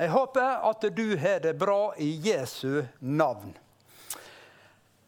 [0.00, 3.50] Jeg håper at du har det bra i Jesu navn.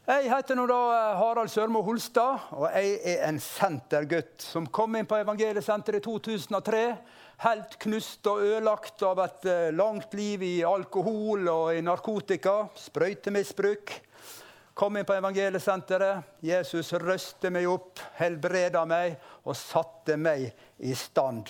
[0.05, 0.81] Jeg heter nå da
[1.17, 6.83] Harald Sørmo Holstad, og jeg er en sentergutt som kom inn på Evangeliesenteret i 2003.
[7.47, 12.59] Helt knust og ødelagt av et eh, langt liv i alkohol og i narkotika.
[12.77, 13.97] Sprøytemisbruk.
[14.77, 16.37] Kom inn på Evangeliesenteret.
[16.45, 20.51] Jesus røste meg opp, helbreda meg og satte meg
[20.85, 21.49] i stand.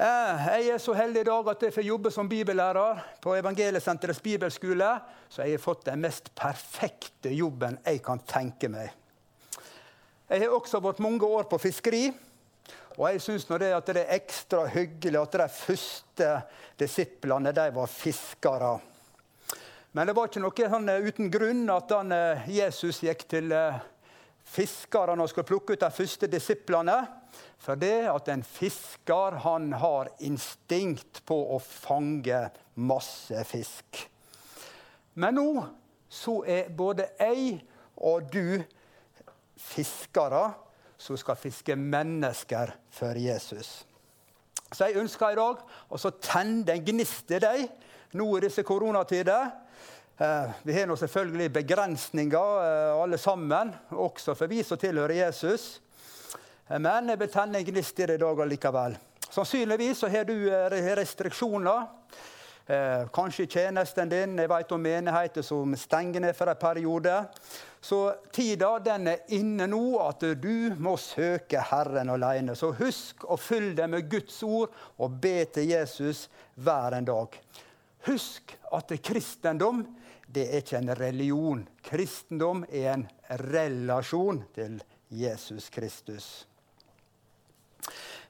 [0.00, 4.22] Eh, jeg er så heldig i dag at jeg får jobbe som bibellærer på Evangeliesenterets
[4.24, 4.94] bibelskole.
[5.28, 8.94] Så jeg har fått den mest perfekte jobben jeg kan tenke meg.
[10.30, 12.06] Jeg har også vært mange år på fiskeri.
[12.96, 16.30] Og jeg syns det, det er ekstra hyggelig at de første
[16.80, 18.72] disiplene de var fiskere.
[19.92, 23.52] Men det var ikke noe sånn eh, uten grunn at han, eh, Jesus gikk til
[24.50, 26.96] fiskerne og skulle plukke ut de første disiplene.
[27.60, 32.46] For det at en fisker han har instinkt på å fange
[32.80, 34.00] masse fisk.
[35.20, 35.50] Men nå
[36.10, 37.60] så er både jeg
[38.00, 38.62] og du
[39.60, 40.48] fiskere
[41.00, 43.84] som skal fiske mennesker for Jesus.
[44.72, 47.64] Så jeg ønsker i dag å tenne en gnist i deg
[48.18, 49.50] nå i disse koronatider.
[50.20, 55.80] Eh, vi har nå selvfølgelig begrensninger, eh, alle sammen, også for vi som tilhører Jesus.
[56.68, 58.98] Men jeg vil tenne en gnist i det i dag allikevel.
[59.30, 61.86] Sannsynligvis så har du eh, restriksjoner.
[62.66, 64.34] Eh, kanskje tjenesten din.
[64.38, 67.14] Jeg vet om menigheter som stenger ned for en periode.
[67.80, 72.52] Så tida den er inne nå at du må søke Herren alene.
[72.54, 74.68] Så husk å fylle deg med Guds ord
[74.98, 76.26] og be til Jesus
[76.60, 77.40] hver en dag.
[78.04, 79.82] Husk at kristendom
[80.32, 81.64] det er ikke en religion.
[81.82, 83.08] Kristendom er en
[83.50, 84.78] relasjon til
[85.10, 86.46] Jesus Kristus.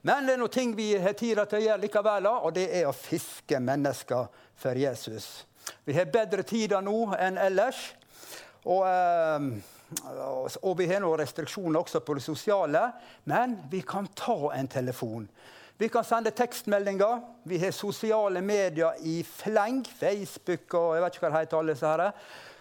[0.01, 2.87] Men det er noe ting vi har tid til å gjøre likevel, og det er
[2.89, 5.45] å fiske mennesker for Jesus.
[5.85, 7.91] Vi har bedre tider nå enn ellers.
[8.65, 9.45] Og, eh,
[10.61, 12.81] og vi har noen restriksjoner også på det sosiale,
[13.29, 15.29] men vi kan ta en telefon.
[15.81, 17.21] Vi kan sende tekstmeldinger.
[17.43, 19.79] Vi har sosiale medier i fleng.
[19.99, 21.57] Facebook og jeg vet ikke hva det heter.
[21.57, 22.11] alle disse her.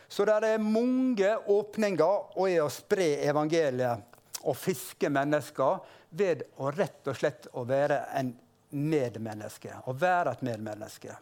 [0.09, 5.83] Så det er mange åpninger og i å spre evangeliet og fiske mennesker
[6.17, 8.33] ved å rett og slett å være en
[8.71, 9.75] medmenneske.
[9.85, 11.19] Å være et medmenneske.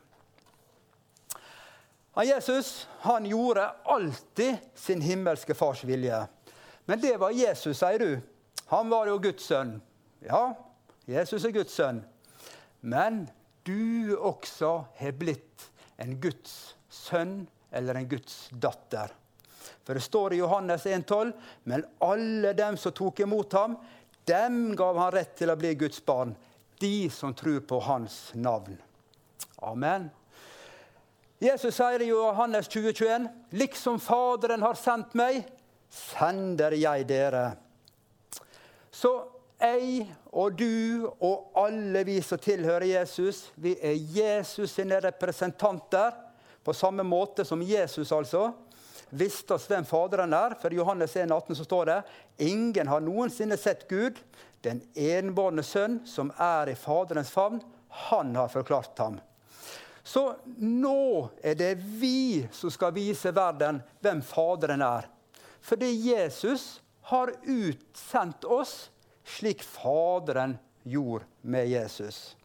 [2.23, 6.23] Jesus han gjorde alltid sin himmelske fars vilje.
[6.87, 8.23] Men det var Jesus, sier du.
[8.71, 9.81] Han var jo Guds sønn.
[10.23, 10.55] Ja,
[11.09, 12.03] Jesus er Guds sønn.
[12.81, 13.25] Men
[13.65, 19.15] du også har blitt en Guds sønn eller en Guds datter.
[19.85, 21.33] For det står i Johannes 1,12.:
[21.65, 23.79] Men alle dem som tok imot ham,
[24.29, 26.35] dem gav han rett til å bli Guds barn,
[26.81, 28.77] de som tror på hans navn.
[29.65, 30.11] Amen.
[31.41, 35.41] Jesus sier i Johannes 2021.: Liksom Faderen har sendt meg,
[35.89, 37.47] sender jeg dere.
[38.91, 46.15] Så jeg og du og alle vi som tilhører Jesus, vi er Jesus sine representanter.
[46.65, 48.53] På samme måte som Jesus, altså
[49.11, 50.55] visste oss hvem Faderen er.
[50.61, 52.03] For i Johannes 1, 18 så står det
[52.51, 54.19] ingen har noensinne sett Gud.
[54.63, 57.61] Den enbårne sønn som er i Faderens favn,
[58.09, 59.19] han har forklart ham.
[60.03, 60.23] Så
[60.57, 65.09] nå er det vi som skal vise verden hvem Faderen er.
[65.61, 66.79] Fordi Jesus
[67.11, 68.89] har utsendt oss
[69.29, 72.37] slik Faderen gjorde med Jesus.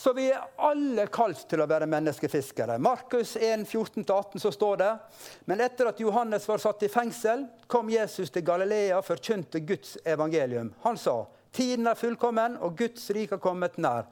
[0.00, 2.78] Så vi er alle kalt til å være menneskefiskere.
[2.80, 4.92] Markus 1, 14-18 så står det
[5.44, 9.98] Men etter at Johannes var satt i fengsel, kom Jesus til Galilea og forkynte Guds
[10.08, 10.72] evangelium.
[10.86, 11.18] Han sa
[11.52, 14.08] tiden er fullkommen, og Guds rike har kommet nær.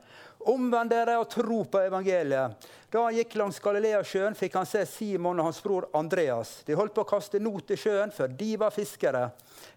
[0.52, 2.68] Omvend dere og tro på evangeliet.
[2.92, 6.58] Da han gikk langs Galileasjøen, fikk han se Simon og hans bror Andreas.
[6.68, 9.30] De holdt på å kaste not i sjøen, for de var fiskere.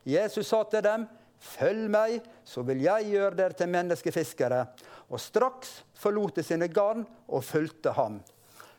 [0.04, 1.08] Jesus sa til dem,
[1.42, 4.66] 'Følg meg, så vil jeg gjøre dere til menneskefiskere.'
[5.12, 8.22] Og straks forlot de sine garn og fulgte ham.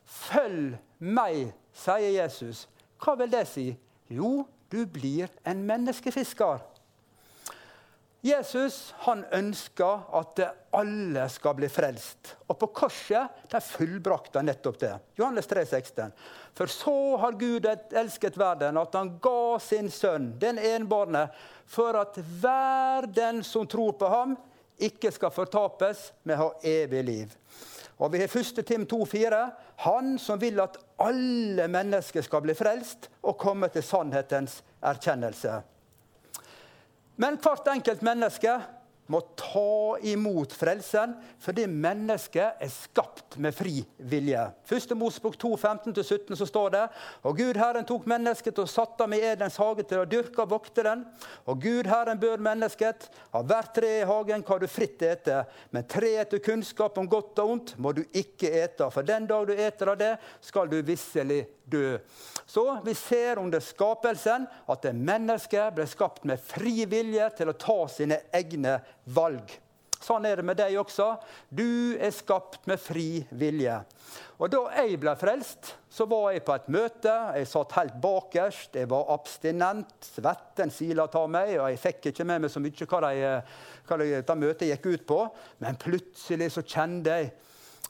[0.07, 2.69] Følg meg, sier Jesus.
[3.03, 3.67] Hva vil det si?
[4.09, 6.63] Jo, du blir en menneskefisker.
[8.23, 10.41] Jesus han ønsker at
[10.79, 12.37] alle skal bli frelst.
[12.47, 14.93] Og på korset der fullbrakte han nettopp det.
[15.19, 16.13] Johannes 3, 16.
[16.55, 21.27] For så har Gud elsket verden, at han ga sin sønn, den enbårne,
[21.67, 24.39] for at hver den som tror på ham,
[24.79, 27.35] ikke skal fortapes, men ha evig liv.
[27.99, 28.63] Og vi har 1.
[28.67, 29.43] Tim 2,4.
[29.83, 35.59] Han som vil at alle mennesker skal bli frelst og komme til sannhetens erkjennelse.
[37.23, 38.51] Men hvert enkelt menneske
[39.11, 44.41] må ta imot frelsen, fordi mennesket er skapt med fri vilje.
[44.67, 46.83] Første Mosebok 2, 15-17 så står det
[47.29, 50.55] Og Gud Herren tok mennesket og satte ham i Edens hage til å dyrke og
[50.55, 51.05] vokte den.
[51.47, 55.43] Og Gud Herren bød mennesket av hvert tre i hagen kan du fritt ete,
[55.75, 58.89] men treet til kunnskap om godt og ondt må du ikke ete.
[58.95, 61.97] For den dag du eter av det, skal du visselig dø.
[62.47, 67.79] Så vi ser under skapelsen at mennesket ble skapt med fri vilje til å ta
[67.91, 68.79] sine egne
[69.17, 69.59] valg.
[70.03, 71.13] Sånn er det med deg også.
[71.49, 73.77] Du er skapt med fri vilje.
[74.43, 77.13] Og Da jeg ble frelst, så var jeg på et møte.
[77.37, 78.75] Jeg satt helt bakerst.
[78.75, 79.93] Jeg var abstinent.
[80.03, 83.31] Svetten sila av meg, og jeg fikk ikke med meg så mye hva, de,
[83.87, 85.21] hva det møtet gikk ut på.
[85.63, 87.33] Men plutselig så kjente jeg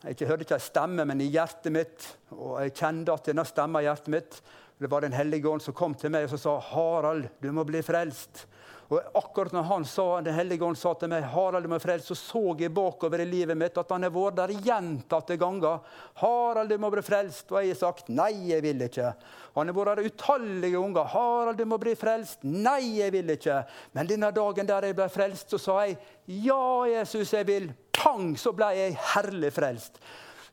[0.03, 2.07] jeg hørte ikke en stemme, men i hjertet mitt.
[2.35, 4.43] Og jeg kjente at denne stemma i hjertet mitt
[4.83, 7.79] det var Den hellige ånd som kom til meg og sa 'Harald, du må bli
[7.87, 8.47] frelst'.
[8.93, 12.13] Og akkurat når han sa, Den hellige ånd sa til meg, 'Harald, du må frelst',
[12.13, 15.81] så så jeg bakover i livet mitt at han har vært der gjentatte ganger.
[16.21, 17.53] 'Harald, du må bli frelst'.
[17.53, 19.15] Og jeg har sagt 'Nei, jeg vil ikke'.
[19.55, 21.05] Han har vært der utallige ganger.
[21.05, 22.45] 'Harald, du må bli frelst'.
[22.45, 23.65] 'Nei, jeg vil ikke'.
[23.95, 25.97] Men denne dagen der jeg ble frelst, så sa jeg
[26.29, 29.99] 'Ja, Jesus, jeg vil' pang, så ble jeg herlig frelst.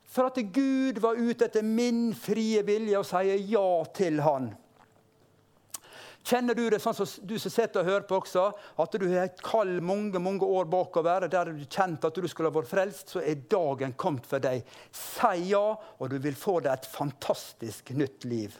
[0.09, 4.55] For at Gud var ute etter min frie vilje og sier ja til Han.
[6.27, 8.45] Kjenner du det sånn som du som sitter og hører på også,
[8.83, 12.51] at du har et kall mange mange år bakover, der du kjente at du skulle
[12.51, 14.67] ha vært frelst, så er dagen kommet for deg.
[14.93, 15.63] Si ja,
[15.97, 18.57] og du vil få deg et fantastisk nytt liv.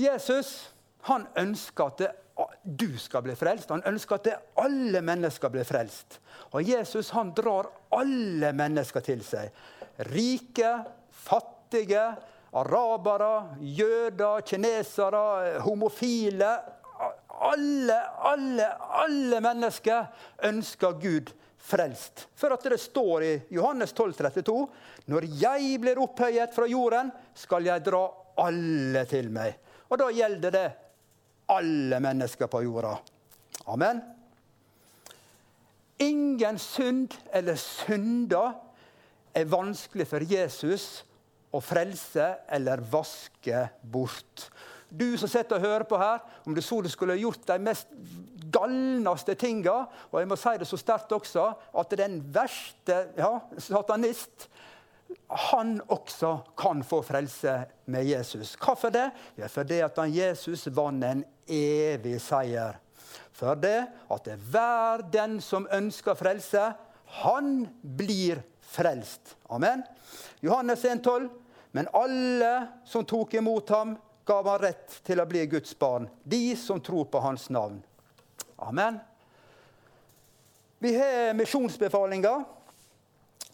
[0.00, 0.70] Jesus
[1.08, 2.02] han ønsker at
[2.64, 3.72] du skal bli frelst.
[3.72, 4.28] Han ønsker at
[4.60, 6.20] alle mennesker blir frelst.
[6.56, 9.52] Og Jesus han drar alle mennesker til seg.
[10.08, 10.72] Rike,
[11.12, 12.04] fattige,
[12.52, 16.50] arabere, jøder, kinesere, homofile.
[17.40, 18.66] Alle, alle,
[19.00, 20.10] alle mennesker
[20.44, 22.26] ønsker Gud frelst.
[22.36, 24.66] For at det står i Johannes 12, 32,
[25.06, 28.04] Når jeg blir opphøyet fra jorden, skal jeg dra
[28.40, 29.56] alle til meg.
[29.90, 30.66] Og da gjelder det
[31.50, 32.94] alle mennesker på jorda.
[33.70, 34.02] Amen.
[36.00, 38.54] Ingen synd eller synder
[39.36, 41.04] er vanskelig for Jesus
[41.50, 44.48] å frelse eller vaske bort.
[44.90, 47.90] Du som sitter og hører på her, om du så du skulle gjort de mest
[48.50, 51.44] galneste tinga Og jeg må si det så sterkt også,
[51.78, 54.48] at den verste ja, satanist
[55.50, 57.52] han også kan få frelse
[57.90, 58.56] med Jesus.
[58.58, 59.08] Hvorfor det?
[59.38, 62.78] Ja, fordi at Jesus vant en evig seier.
[63.34, 66.72] For det at hver den som ønsker frelse,
[67.22, 69.36] han blir frelst.
[69.50, 69.82] Amen.
[70.42, 71.28] Johannes 1,12.
[71.70, 76.08] Men alle som tok imot ham, gav han rett til å bli Guds barn.
[76.22, 77.80] De som tror på hans navn.
[78.56, 78.98] Amen.
[80.78, 82.44] Vi har misjonsbefalinger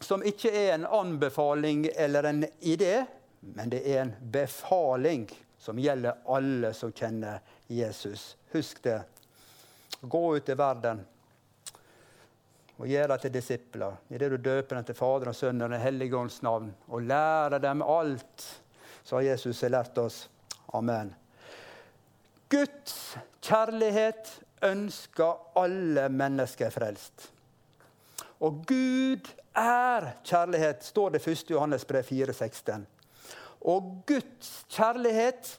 [0.00, 3.04] som ikke er en anbefaling eller en idé,
[3.40, 5.26] men det er en befaling
[5.58, 8.36] som gjelder alle som kjenner Jesus.
[8.52, 9.00] Husk det.
[10.00, 11.04] Gå ut i verden
[12.76, 13.96] og gjør dem til disipler.
[14.10, 17.02] I det du døper dem til Fader og Sønn og Den hellige ånds navn, og
[17.08, 18.46] lærer dem alt
[19.06, 20.28] så har Jesus lært oss.
[20.74, 21.12] Amen.
[22.50, 24.32] Guds kjærlighet
[24.66, 27.28] ønsker alle mennesker frelst.
[28.42, 31.50] Og Gud er kjærlighet, står det 1.
[31.54, 32.82] Johannes brev 4,16.
[33.70, 35.54] Og Guds kjærlighet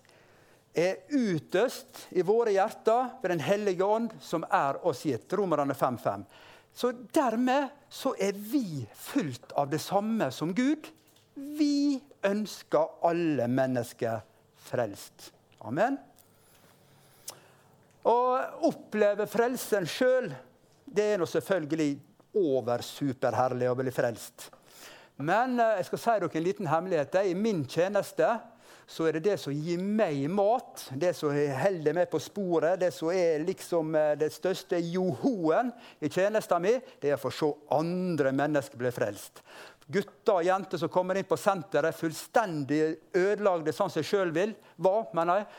[0.77, 5.33] er utøst i våre hjerter ved Den hellige ånd, som er oss gitt.
[5.33, 6.27] Romerne 5,5.
[6.77, 10.85] Så dermed så er vi fullt av det samme som Gud.
[11.33, 14.19] Vi ønsker alle mennesker
[14.61, 15.31] frelst.
[15.65, 15.97] Amen.
[18.05, 18.17] Å
[18.69, 20.29] oppleve frelsen sjøl,
[20.85, 21.89] det er nå selvfølgelig
[22.37, 24.51] over superherlig å bli frelst.
[25.17, 27.17] Men eh, jeg skal si dere en liten hemmelighet.
[27.25, 28.35] I min tjeneste
[28.87, 32.93] så er det det som gir meg mat, det som holder meg på sporet, det
[32.95, 37.49] som er liksom eh, det største johoen i tjenesten min, det er å få se
[37.75, 39.43] andre mennesker bli frelst.
[39.91, 42.81] Gutter og jenter som kommer inn på senteret, fullstendig
[43.15, 45.49] ødelagte sånn som jeg sjøl vil, var, mener jeg.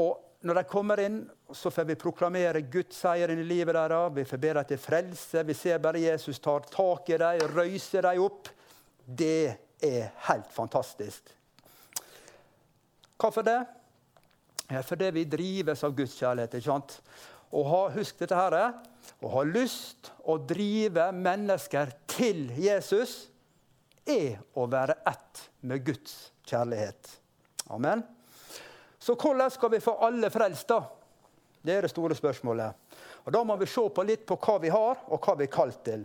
[0.00, 1.20] Og når de kommer inn
[1.54, 4.14] så får vi proklamere Guds seier inn i livet deres.
[4.16, 5.44] Vi får be dem til frelse.
[5.44, 8.48] Vi ser bare Jesus tar tak i dem, røyser dem opp.
[9.04, 9.52] Det
[9.82, 11.41] er helt fantastisk.
[13.20, 13.60] Hvorfor det?
[14.70, 16.54] Ja, fordi vi drives av Guds kjærlighet.
[16.54, 16.96] ikke sant?
[17.52, 18.56] Og ha, Husk dette her.
[19.22, 23.26] Å ha lyst å drive mennesker til Jesus
[24.08, 27.10] er å være ett med Guds kjærlighet.
[27.70, 28.02] Amen.
[28.98, 30.82] Så hvordan skal vi få alle frelst, da?
[31.62, 32.74] Det er det store spørsmålet.
[33.22, 35.52] Og Da må vi se på litt på hva vi har, og hva vi er
[35.52, 36.04] kalt til.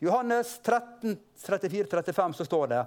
[0.00, 2.84] Johannes 13, 34-35 så står det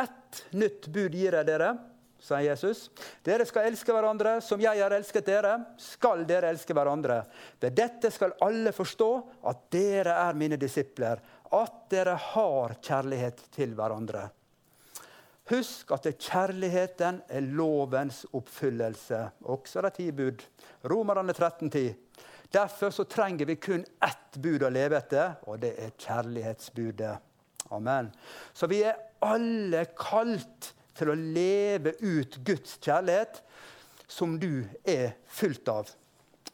[0.00, 1.74] Ett nytt bud gir jeg dere,
[2.22, 2.86] sier Jesus.
[3.24, 5.56] Dere skal elske hverandre som jeg har elsket dere.
[5.80, 7.22] Skal dere elske hverandre.
[7.60, 9.10] Ved dette skal alle forstå
[9.50, 11.22] at dere er mine disipler.
[11.54, 14.26] At dere har kjærlighet til hverandre.
[15.46, 20.42] Husk at kjærligheten er lovens oppfyllelse, også de ti bud.
[20.90, 21.94] Romerne 13,10.
[22.50, 27.14] Derfor så trenger vi kun ett bud å leve etter, og det er kjærlighetsbudet.
[27.74, 28.10] Amen.
[28.54, 33.42] Så vi er alle kalt til å leve ut Guds kjærlighet,
[34.08, 35.90] som du er fylt av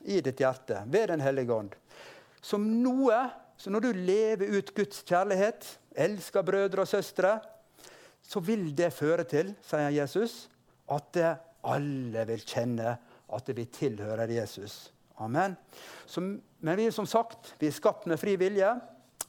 [0.08, 1.76] i ditt hjerte ved Den hellige ånd.
[2.42, 7.36] Som noe, så Når du lever ut Guds kjærlighet, elsker brødre og søstre,
[8.22, 10.48] så vil det føre til, sier Jesus,
[10.90, 11.18] at
[11.62, 12.96] alle vil kjenne
[13.32, 14.90] at vi tilhører Jesus.
[15.22, 15.54] Amen.
[16.06, 18.72] Så, men vi er som sagt vi er skapt med fri vilje.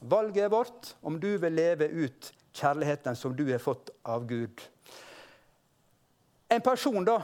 [0.00, 4.62] Valget er vårt om du vil leve ut kjærligheten som du har fått av Gud.
[6.54, 7.18] En person da,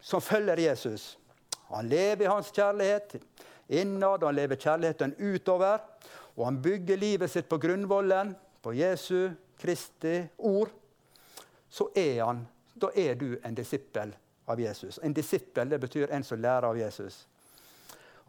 [0.00, 1.18] som følger Jesus,
[1.68, 3.18] han lever i hans kjærlighet
[3.68, 5.82] innad, han lever kjærligheten utover.
[6.34, 8.32] Og han bygger livet sitt på grunnvollen,
[8.64, 9.30] på Jesu
[9.60, 10.72] Kristi ord
[11.74, 12.44] så er han,
[12.74, 14.12] da er du en disippel
[14.46, 15.00] av Jesus.
[15.02, 17.24] En disippel det betyr en som lærer av Jesus.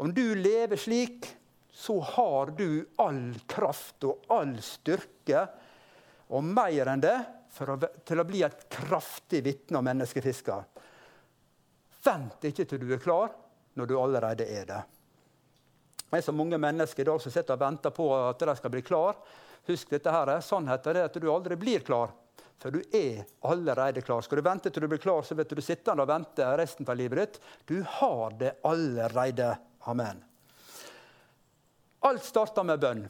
[0.01, 1.27] Om du lever slik,
[1.72, 5.44] så har du all kraft og all styrke,
[6.34, 7.18] og mer enn det,
[7.62, 10.66] å, til å bli et kraftig vitne og menneskefisker.
[12.06, 13.32] Vent ikke til du er klar,
[13.76, 14.82] når du allerede er det.
[16.06, 18.72] Det er så mange mennesker i dag som sitter og venter på at de skal
[18.72, 19.18] bli klar.
[19.66, 22.14] Husk dette her, Sannheten er at du aldri blir klar.
[22.62, 24.22] For du er allerede klar.
[24.22, 26.88] Skal du vente til du blir klar, så vet du du sitter og venter resten
[26.88, 27.42] av livet ditt.
[27.66, 29.50] Du har det allerede.
[29.90, 30.22] Amen.
[32.06, 33.08] Alt starter med bønn.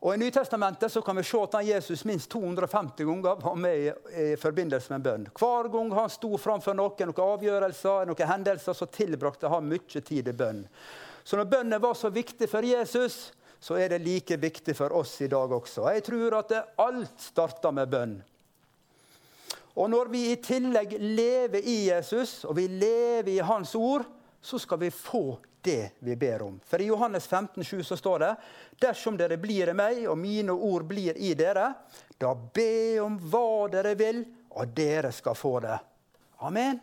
[0.00, 3.90] Og I Nytestamentet så kan vi se at Jesus minst 250 ganger var med i,
[4.32, 5.26] i forbindelse med en bønn.
[5.36, 10.30] Hver gang han sto framfor noen, noen avgjørelser, noen hendelser, så tilbrakte han mye tid
[10.32, 10.64] i bønn.
[11.20, 13.28] Så når bønnen var så viktig for Jesus,
[13.60, 15.84] så er det like viktig for oss i dag også.
[15.92, 18.16] Jeg tror at alt starter med bønn.
[19.76, 24.08] Og når vi i tillegg lever i Jesus, og vi lever i Hans ord,
[24.40, 26.60] så skal vi få det vi ber om.
[26.66, 28.30] For i Johannes 15, 7 så står det
[28.82, 31.72] dersom dere blir i meg, og mine ord blir i dere,
[32.20, 35.76] da be om hva dere vil, og dere skal få det.
[36.46, 36.80] Amen.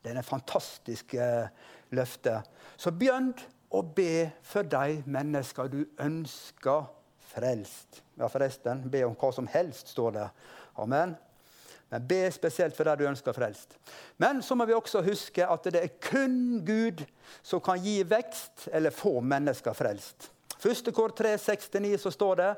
[0.00, 1.50] Det er en fantastisk eh,
[1.92, 2.40] løfte.
[2.80, 3.34] Så begynn
[3.76, 6.88] og be for de mennesker du ønsker
[7.30, 8.00] frelst.
[8.18, 10.28] Ja, forresten, be om hva som helst, står det.
[10.80, 11.14] Amen.
[11.90, 13.74] Men be spesielt for det du ønsker frelst.
[14.22, 17.02] Men så må vi også huske at det er kun Gud
[17.42, 20.30] som kan gi vekst eller få mennesker frelst.
[20.60, 22.54] Første kår 3,69 så står det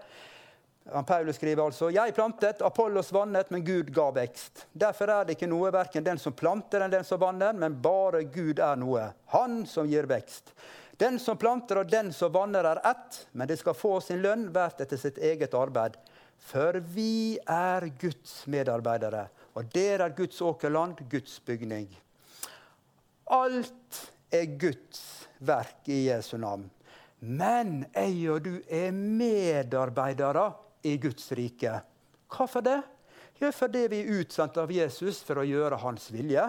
[1.06, 4.66] Paulus skriver altså Jeg plantet, Apollos vannet, men Gud ga vekst.
[4.72, 8.24] Derfor er det ikke noe verken den som planter enn den som vanner, men bare
[8.26, 9.12] Gud er noe.
[9.30, 10.50] Han som gir vekst.
[10.98, 14.48] Den som planter og den som vanner, er ett, men de skal få sin lønn
[14.54, 15.96] hvert etter sitt eget arbeid.
[16.42, 21.86] For vi er Guds medarbeidere, og dere er Guds åkerland, Guds bygning.
[23.32, 24.00] Alt
[24.32, 25.02] er Guds
[25.38, 26.66] verk i Jesu navn.
[27.22, 30.48] Men jeg og du er medarbeidere
[30.82, 31.76] i Guds rike.
[32.32, 32.80] Hvorfor det?
[33.40, 36.44] Jo, fordi vi er utsendt av Jesus for å gjøre hans vilje.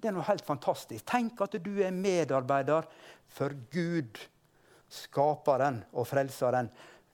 [0.00, 1.04] Det er noe helt fantastisk.
[1.08, 2.86] Tenk at du er medarbeider
[3.28, 4.20] for Gud,
[4.90, 6.70] skaperen og frelseren.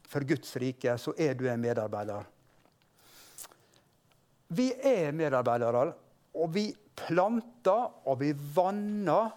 [0.07, 2.27] For Guds rike så er du en medarbeider.
[4.49, 5.89] Vi er medarbeidere,
[6.39, 9.33] og vi planter og vi vanner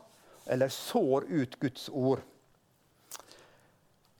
[0.49, 2.21] eller sår ut Guds ord.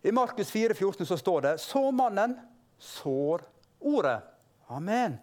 [0.02, 2.38] I Markus 4, 14 så står det så mannen
[2.80, 3.44] sår
[3.80, 4.20] ordet.
[4.68, 5.18] Amen.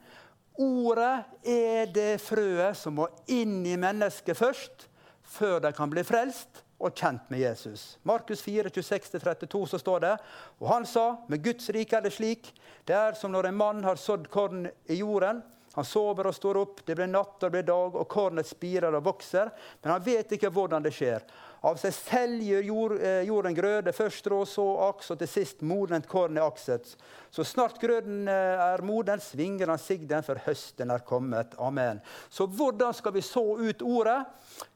[0.57, 4.87] Ordet er det frøet som må inn i mennesket først,
[5.27, 7.99] før de kan bli frelst og kjent med Jesus.
[8.03, 10.15] Markus 4, 26-32 så står det
[10.61, 12.53] og han sa med Guds rike er det slik.
[12.87, 15.43] Det er som når en mann har sådd korn i jorden.
[15.77, 18.95] Han sover og står opp, det blir natt og det blir dag, og kornet spirer
[18.97, 19.51] og vokser.
[19.83, 21.27] Men han vet ikke hvordan det skjer.
[21.67, 25.65] Av seg selv gjør jord, eh, jorden grøde, først rå, så aks, og til sist
[25.67, 26.95] modent korn er akset.
[27.33, 31.57] Så snart grøden eh, er moden, svinger han sigden, for høsten er kommet.
[31.59, 32.01] Amen.
[32.33, 34.21] Så hvordan skal vi så ut ordet?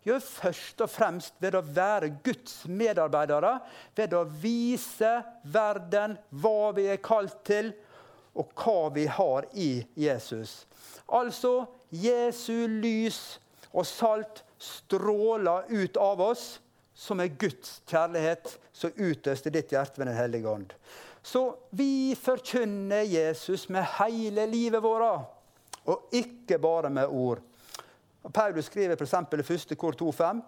[0.04, 3.58] Jo, først og fremst ved å være Guds medarbeidere.
[3.96, 7.72] Ved å vise verden hva vi er kalt til,
[8.34, 10.66] og hva vi har i Jesus.
[11.10, 13.40] Altså Jesu lys
[13.72, 16.60] og salt stråler ut av oss,
[16.94, 20.74] som er Guds kjærlighet som utøst i ditt hjerte med Den hellige ånd.
[21.22, 25.28] Så vi forkynner Jesus med hele livet vårt,
[25.84, 27.40] og ikke bare med ord.
[28.28, 29.14] Paulus skriver f.eks.
[29.14, 29.76] i 1.
[29.80, 30.40] kor 2,5.: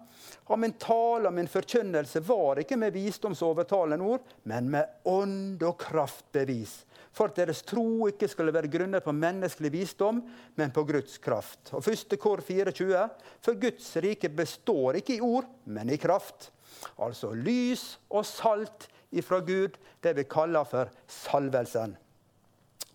[0.53, 5.79] Og min tale og min forkynnelse var ikke med visdomsovertalende ord, men med ånd og
[5.81, 10.21] kraftbevis for at deres tro ikke skulle være grunnet på menneskelig visdom,
[10.57, 11.69] men på Guds kraft.
[11.77, 12.15] Og 1.
[12.21, 13.03] kor 24.
[13.43, 16.49] For Guds rike består ikke i ord, men i kraft.
[16.97, 21.93] Altså lys og salt ifra Gud, det vi kaller for salvelsen.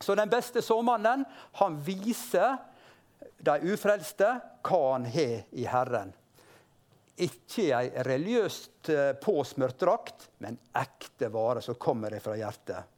[0.03, 1.25] Så den beste såmannen,
[1.59, 2.59] han viser
[3.39, 4.31] de ufrelste
[4.67, 6.13] hva han har i Herren.
[7.19, 12.95] Ikke ei religiøst eh, påsmurt drakt, men ekte vare som kommer fra hjertet.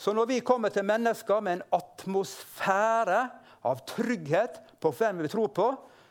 [0.00, 3.20] Så når vi kommer til mennesker med en atmosfære
[3.68, 5.68] av trygghet på hvem vi tror på,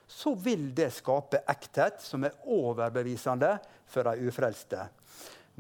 [0.10, 3.56] så vil det skape ekthet som er overbevisende
[3.90, 4.88] for de ufrelste.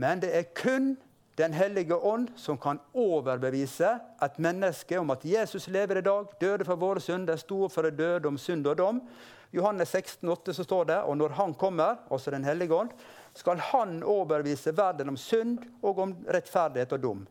[0.01, 0.93] Men det er kun
[1.39, 6.65] Den hellige ånd som kan overbevise et menneske om at Jesus lever i dag, døde
[6.67, 8.99] for våre synder, sto for det døde om synd og dom.
[9.55, 12.91] Johannes 16, 16,8 så står det og når Han kommer, altså Den hellige ånd,
[13.33, 17.21] skal Han overbevise verden om synd og om rettferdighet og dom.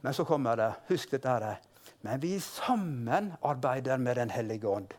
[0.00, 1.56] Men så kommer det Husk dette her.
[2.04, 4.92] Men vi sammen arbeider med Den hellige ånd.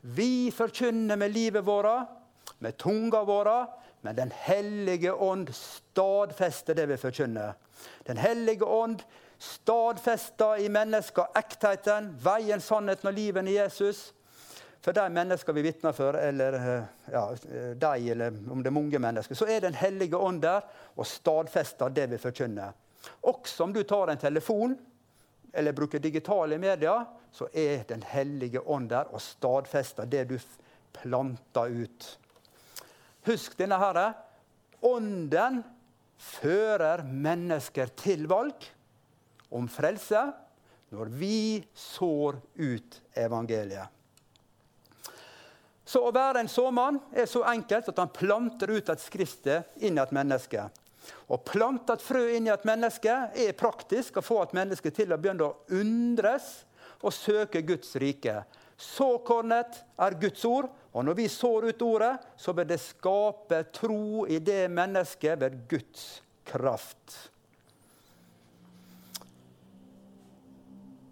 [0.00, 2.12] Vi forkynner med livet vårt,
[2.58, 3.50] med tunga vår,
[4.04, 7.54] men Den hellige ånd stadfester det vi forkynner.
[8.04, 9.00] Den hellige ånd
[9.38, 14.02] stadfester i mennesker ektheten, veien, sannheten og livet i Jesus.
[14.84, 16.56] For de mennesker vi vitner for, eller
[17.12, 17.22] ja,
[17.80, 20.60] de, eller om det er mange mennesker, så er Den hellige ånd der
[20.96, 22.76] og stadfester det vi forkynner.
[23.22, 24.76] Også om du tar en telefon
[25.54, 30.36] eller bruker digitale medier, så er Den hellige ånd der og stadfester det du
[30.92, 32.18] planter ut.
[33.24, 34.10] Husk denne herre.
[34.84, 35.62] Ånden
[36.20, 38.66] fører mennesker til valg
[39.54, 40.20] om frelse
[40.94, 43.88] når vi sår ut evangeliet.
[45.84, 49.98] Så Å være en såmann er så enkelt at han planter ut et skriftsted inn
[49.98, 50.64] i et menneske.
[51.28, 55.12] Å plante et frø inn i et menneske er praktisk å få et menneske til
[55.12, 56.64] å begynne å undres
[57.04, 58.40] og søke Guds rike.
[58.76, 64.26] Såkornet er Guds ord, og når vi sår ut ordet, så vil det skape tro
[64.30, 66.08] i det mennesket ved Guds
[66.46, 67.30] kraft.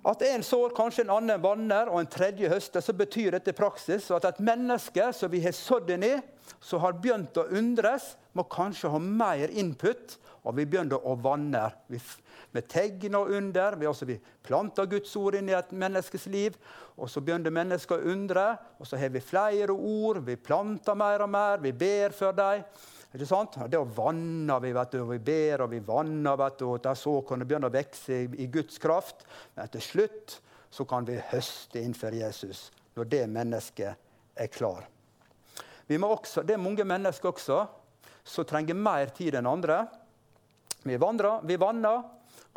[0.02, 3.58] At en sår, kanskje en annen vanner og en tredje høster, så betyr dette i
[3.58, 6.16] praksis at et menneske som vi har sådd inn i,
[6.58, 10.18] som har begynt å undres, må kanskje ha mer input.
[10.42, 11.68] Og vi begynner å vanne.
[11.86, 12.00] Vi,
[12.52, 13.76] med tegn og under.
[13.80, 16.56] Vi, også, vi planter Guds ord inn i et menneskes liv.
[16.96, 18.46] Og så begynner mennesker å undre.
[18.78, 20.22] Og så har vi flere ord.
[20.26, 21.62] Vi planter mer og mer.
[21.64, 22.64] Vi ber for dem.
[23.12, 23.58] Ikke sant?
[23.68, 27.18] Det vanner vi, vet du, og vi ber og vi vanner, vet du, og så
[27.28, 29.26] kan det begynne å vokse i, i Guds kraft.
[29.56, 30.38] Men til slutt
[30.72, 34.88] så kan vi høste innenfor Jesus når det mennesket er klar.
[35.92, 37.58] Også, det er mange mennesker også
[38.24, 39.82] som trenger mer tid enn andre.
[40.86, 42.00] Vi vandrer, vi vanner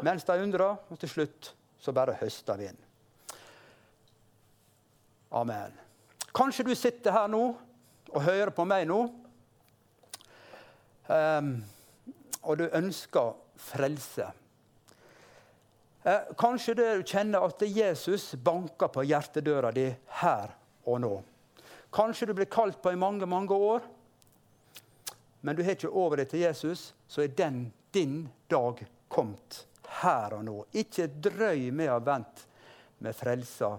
[0.03, 2.81] mens de undra, og til slutt så bare høster vi inn.
[5.35, 5.73] Amen.
[6.35, 7.43] Kanskje du sitter her nå
[8.11, 8.99] og hører på meg nå,
[11.07, 11.53] um,
[12.45, 14.27] og du ønsker frelse.
[16.05, 19.87] Uh, kanskje du kjenner at Jesus banker på hjertedøra di
[20.21, 20.55] her
[20.85, 21.13] og nå.
[21.95, 23.85] Kanskje du blir kalt på i mange, mange år,
[25.41, 28.81] men du har ikke over deg til Jesus, så er den din dag
[29.13, 29.63] kommet
[30.05, 30.55] her og nå.
[30.77, 32.47] Ikke drøy med å vente
[33.03, 33.73] med frelsa.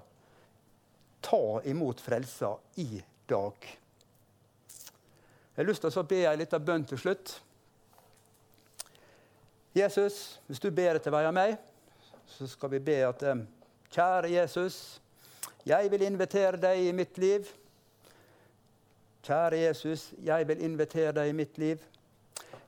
[1.25, 3.69] Ta imot frelsa i dag.
[5.57, 7.39] Jeg har lyst til å be ei lita bønn til slutt.
[9.77, 11.57] Jesus, hvis du ber etter vei av meg,
[12.29, 13.45] så skal vi be at eh,
[13.93, 15.01] Kjære Jesus,
[15.65, 17.49] jeg vil invitere deg i mitt liv.
[19.25, 21.81] Kjære Jesus, jeg vil invitere deg i mitt liv.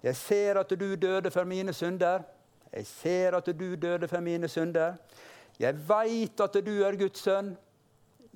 [0.03, 2.23] Jeg ser at du døde for mine synder.
[2.73, 4.95] Jeg ser at du døde for mine synder.
[5.59, 7.57] Jeg veit at du er Guds sønn.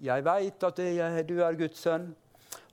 [0.02, 0.80] Jeg veit at
[1.28, 2.08] du er Guds sønn.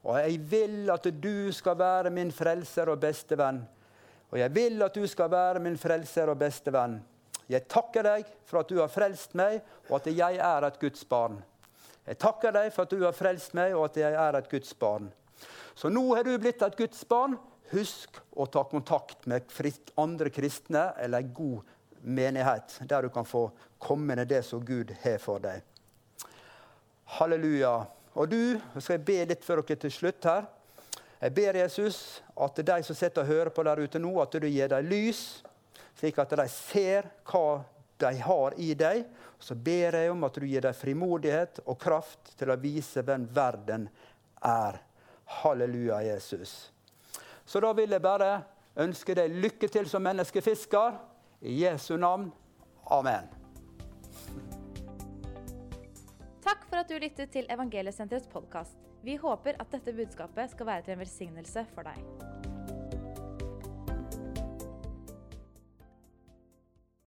[0.04, 3.62] Og jeg vil at du skal være min frelser og beste venn.
[4.32, 7.00] Og jeg vil at du skal være min frelser og beste venn.
[7.50, 11.06] Jeg takker deg for at du har frelst meg, og at jeg er et Guds
[11.10, 11.40] barn.
[12.06, 14.74] Jeg takker deg for at du har frelst meg, og at jeg er et Guds
[14.78, 15.10] barn.
[15.76, 17.36] Så nå har du blitt et Guds barn.
[17.70, 19.52] Husk å ta kontakt med
[19.96, 24.96] andre kristne eller en god menighet, der du kan få komme med det som Gud
[25.04, 25.62] har for deg.
[27.20, 27.86] Halleluja.
[28.14, 30.48] Og du, så skal jeg be litt for dere til slutt her.
[31.20, 32.00] Jeg ber Jesus
[32.40, 35.24] at de som sitter og hører på der ute nå, at du gir dem lys,
[36.00, 37.62] slik at de ser hva
[38.00, 39.04] de har i deg.
[39.40, 43.28] Så ber jeg om at du gir dem frimodighet og kraft til å vise hvem
[43.36, 43.88] verden
[44.48, 44.80] er.
[45.40, 46.72] Halleluja, Jesus.
[47.50, 48.44] Så da vil jeg bare
[48.78, 51.00] ønske deg lykke til som menneskefisker.
[51.42, 52.28] I Jesu navn.
[52.92, 53.26] Amen.
[56.46, 58.78] Takk for at du lyttet til Evangeliesenterets podkast.
[59.02, 62.49] Vi håper at dette budskapet skal være til en velsignelse for deg.